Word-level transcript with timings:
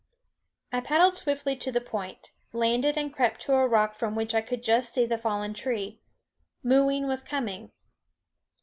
I 0.73 0.79
paddled 0.81 1.13
swiftly 1.13 1.55
to 1.57 1.71
the 1.71 1.79
point, 1.79 2.31
landed 2.53 2.97
and 2.97 3.13
crept 3.13 3.39
to 3.41 3.53
a 3.53 3.67
rock 3.67 3.93
from 3.93 4.15
which 4.15 4.33
I 4.33 4.41
could 4.41 4.63
just 4.63 4.91
see 4.91 5.05
the 5.05 5.19
fallen 5.19 5.53
tree. 5.53 6.01
Mooween 6.63 7.07
was 7.07 7.21
coming. 7.21 7.71